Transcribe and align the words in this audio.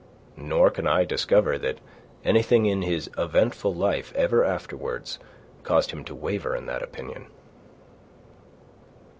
Nor 0.35 0.71
can 0.71 0.87
I 0.87 1.05
discover 1.05 1.59
that 1.59 1.77
anything 2.25 2.65
in 2.65 2.81
his 2.81 3.07
eventful 3.19 3.75
life 3.75 4.11
ever 4.15 4.43
afterwards 4.43 5.19
caused 5.61 5.91
him 5.91 6.03
to 6.05 6.15
waver 6.15 6.55
in 6.55 6.65
that 6.65 6.81
opinion. 6.81 7.27